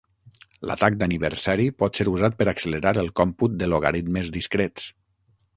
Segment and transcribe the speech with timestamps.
[0.69, 4.93] L'atac d'aniversari pot ser usat per accelerar el còmput de logaritmes discrets.